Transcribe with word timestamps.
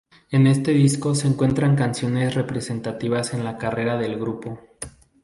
En 0.31 0.47
este 0.47 0.71
disco 0.73 1.13
se 1.13 1.27
encuentran 1.27 1.75
canciones 1.75 2.33
representativas 2.33 3.35
en 3.35 3.43
la 3.43 3.59
carrera 3.59 3.99
del 3.99 4.17
grupo. 4.17 4.57